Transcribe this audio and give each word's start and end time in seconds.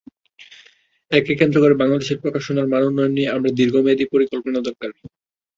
একে 1.11 1.33
কেন্দ্র 1.39 1.57
করে 1.59 1.75
বাংলাদেশের 1.81 2.21
প্রকাশনার 2.23 2.71
মানোন্নয়ন 2.73 3.11
নিয়ে 3.13 3.31
আমাদের 3.31 3.57
দীর্ঘমেয়াদি 3.59 4.05
পরিকল্পনা 4.13 4.53
করা 4.55 4.67
দরকার। 4.67 4.89